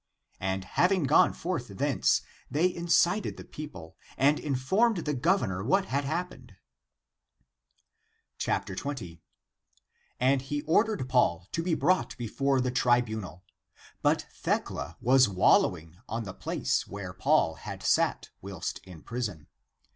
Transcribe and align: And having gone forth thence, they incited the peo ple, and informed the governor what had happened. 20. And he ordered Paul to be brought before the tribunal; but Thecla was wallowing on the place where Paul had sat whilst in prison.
And 0.39 0.63
having 0.65 1.03
gone 1.03 1.31
forth 1.31 1.67
thence, 1.67 2.23
they 2.49 2.73
incited 2.73 3.37
the 3.37 3.43
peo 3.43 3.67
ple, 3.67 3.97
and 4.17 4.39
informed 4.39 4.97
the 5.05 5.13
governor 5.13 5.63
what 5.63 5.85
had 5.85 6.05
happened. 6.05 6.55
20. 8.39 9.21
And 10.19 10.41
he 10.41 10.63
ordered 10.63 11.07
Paul 11.07 11.47
to 11.51 11.61
be 11.61 11.75
brought 11.75 12.17
before 12.17 12.59
the 12.59 12.71
tribunal; 12.71 13.43
but 14.01 14.25
Thecla 14.33 14.97
was 14.99 15.29
wallowing 15.29 15.97
on 16.09 16.23
the 16.23 16.33
place 16.33 16.87
where 16.87 17.13
Paul 17.13 17.53
had 17.57 17.83
sat 17.83 18.31
whilst 18.41 18.79
in 18.83 19.03
prison. 19.03 19.49